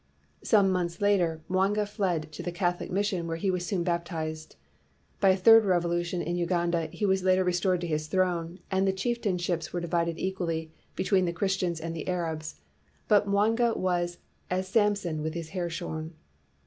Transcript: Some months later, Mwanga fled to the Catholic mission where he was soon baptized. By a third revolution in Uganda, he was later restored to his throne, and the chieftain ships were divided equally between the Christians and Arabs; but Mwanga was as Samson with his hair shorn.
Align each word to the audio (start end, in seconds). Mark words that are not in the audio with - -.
Some 0.43 0.71
months 0.71 0.99
later, 0.99 1.43
Mwanga 1.47 1.85
fled 1.87 2.31
to 2.31 2.41
the 2.41 2.51
Catholic 2.51 2.89
mission 2.89 3.27
where 3.27 3.37
he 3.37 3.51
was 3.51 3.67
soon 3.67 3.83
baptized. 3.83 4.55
By 5.19 5.29
a 5.29 5.37
third 5.37 5.63
revolution 5.63 6.23
in 6.23 6.35
Uganda, 6.37 6.87
he 6.87 7.05
was 7.05 7.21
later 7.21 7.43
restored 7.43 7.81
to 7.81 7.87
his 7.87 8.07
throne, 8.07 8.57
and 8.71 8.87
the 8.87 8.93
chieftain 8.93 9.37
ships 9.37 9.71
were 9.71 9.79
divided 9.79 10.17
equally 10.17 10.71
between 10.95 11.25
the 11.25 11.33
Christians 11.33 11.79
and 11.79 11.95
Arabs; 12.09 12.61
but 13.07 13.27
Mwanga 13.27 13.75
was 13.77 14.17
as 14.49 14.67
Samson 14.67 15.21
with 15.21 15.35
his 15.35 15.49
hair 15.49 15.69
shorn. 15.69 16.15